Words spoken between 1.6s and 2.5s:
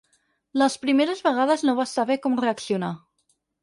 no vas saber com